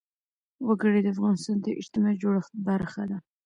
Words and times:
وګړي 0.67 0.99
د 1.03 1.07
افغانستان 1.15 1.57
د 1.61 1.67
اجتماعي 1.79 2.15
جوړښت 2.21 2.53
برخه 2.67 3.03
ده. 3.09 3.17